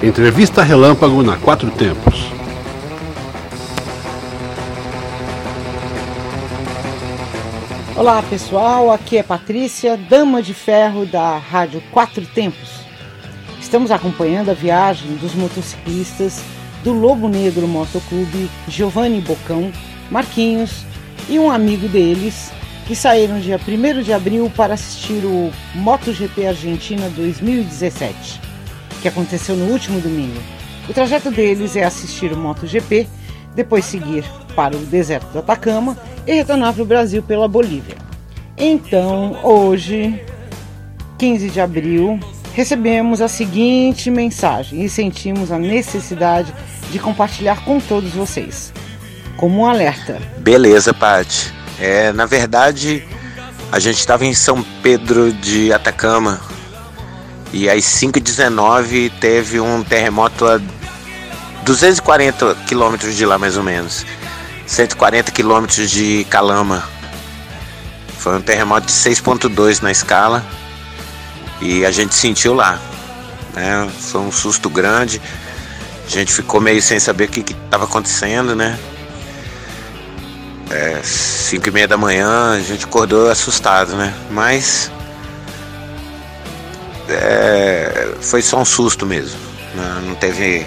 [0.00, 2.30] Entrevista Relâmpago na Quatro Tempos.
[7.96, 12.78] Olá pessoal, aqui é Patrícia, dama de ferro da Rádio Quatro Tempos.
[13.60, 16.44] Estamos acompanhando a viagem dos motociclistas
[16.84, 19.72] do Lobo Negro Motoclube, Giovanni Bocão,
[20.12, 20.84] Marquinhos
[21.28, 22.52] e um amigo deles
[22.86, 28.47] que saíram dia 1 de abril para assistir o MotoGP Argentina 2017,
[29.00, 30.40] que aconteceu no último domingo.
[30.88, 33.06] O trajeto deles é assistir o MotoGP,
[33.54, 34.24] depois seguir
[34.56, 37.96] para o deserto do Atacama e retornar para o Brasil pela Bolívia.
[38.56, 40.20] Então, hoje,
[41.18, 42.18] 15 de abril,
[42.52, 46.52] recebemos a seguinte mensagem e sentimos a necessidade
[46.90, 48.72] de compartilhar com todos vocês,
[49.36, 50.18] como um alerta.
[50.38, 51.52] Beleza, Paty.
[51.78, 53.06] É, na verdade,
[53.70, 56.40] a gente estava em São Pedro de Atacama
[57.52, 60.60] e às 5h19 teve um terremoto a
[61.64, 64.04] 240 quilômetros de lá, mais ou menos.
[64.66, 66.82] 140 quilômetros de Calama.
[68.18, 70.44] Foi um terremoto de 6.2 na escala
[71.60, 72.78] e a gente sentiu lá.
[73.54, 73.90] Né?
[73.98, 75.20] Foi um susto grande.
[76.06, 78.78] A gente ficou meio sem saber o que estava acontecendo, né?
[80.70, 84.14] É, cinco e meia da manhã, a gente acordou assustado, né?
[84.30, 84.90] Mas
[87.08, 89.38] é, foi só um susto mesmo.
[89.74, 90.66] Não, não, teve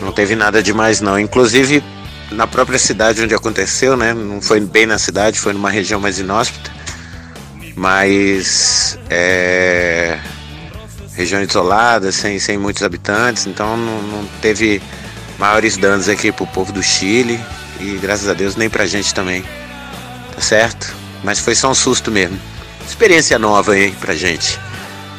[0.00, 1.18] não teve nada demais não.
[1.18, 1.82] Inclusive
[2.30, 4.12] na própria cidade onde aconteceu, né?
[4.14, 6.70] Não foi bem na cidade, foi numa região mais inóspita,
[7.76, 10.18] mas é,
[11.14, 14.82] região isolada, sem, sem muitos habitantes, então não, não teve
[15.38, 17.38] maiores danos aqui pro povo do Chile
[17.80, 19.44] e graças a Deus nem pra gente também.
[20.34, 20.94] Tá certo?
[21.22, 22.38] Mas foi só um susto mesmo.
[22.86, 24.58] Experiência nova aí pra gente.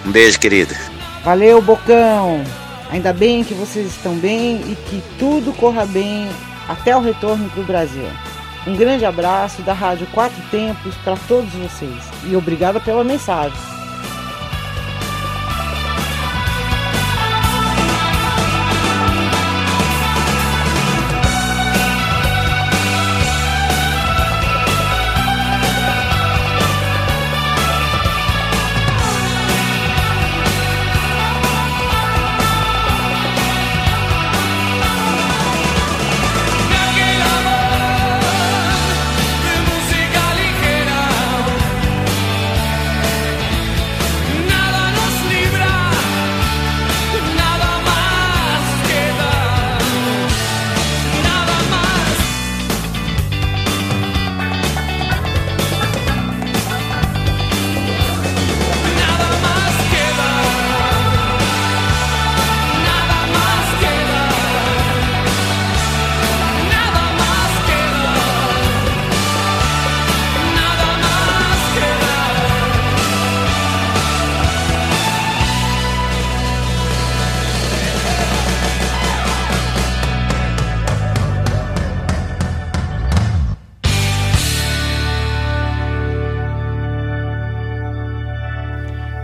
[0.06, 0.76] Um beijo, querida.
[1.24, 2.44] Valeu, Bocão!
[2.92, 6.30] Ainda bem que vocês estão bem e que tudo corra bem
[6.68, 8.08] até o retorno para o Brasil.
[8.68, 13.73] Um grande abraço da Rádio Quatro Tempos para todos vocês e obrigada pela mensagem.